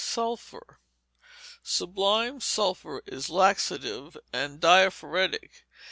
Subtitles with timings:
[0.03, 0.79] Sulphur.
[1.61, 5.61] Sublimed sulphur is laxative and diaphoretic.